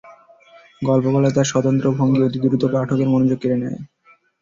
গল্প 0.81 1.05
বলায় 1.07 1.35
তাঁর 1.35 1.49
স্বতন্ত্র 1.51 1.85
ভঙ্গি 1.97 2.19
অতি 2.23 2.37
দ্রুত 2.41 2.63
পাঠকের 2.73 3.09
মনোযোগ 3.09 3.37
কেড়ে 3.41 3.57
নেয়। 3.57 3.77